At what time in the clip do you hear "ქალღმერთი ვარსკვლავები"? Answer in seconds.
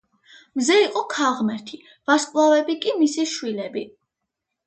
1.09-2.79